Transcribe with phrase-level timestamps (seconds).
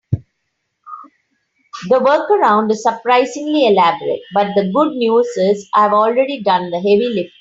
[0.11, 0.23] The
[1.99, 7.29] workaround is surprisingly elaborate, but the good news is I've already done the heavy lifting.